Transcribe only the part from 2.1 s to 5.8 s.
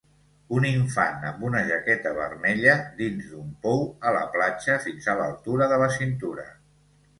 vermella, dins d'un pou a la platja fins a l'altura